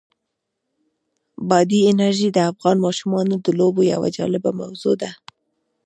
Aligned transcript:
بادي 1.49 1.79
انرژي 1.91 2.27
د 2.33 2.39
افغان 2.51 2.77
ماشومانو 2.85 3.35
د 3.45 3.47
لوبو 3.59 3.81
یوه 3.93 4.07
جالبه 4.17 4.51
موضوع 4.61 4.93
ده. 5.01 5.11